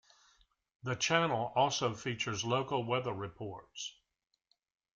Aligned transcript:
The 0.81 0.95
channel 0.95 1.53
also 1.55 1.93
features 1.93 2.43
local 2.43 2.83
weather 2.85 3.13
reports. 3.13 3.93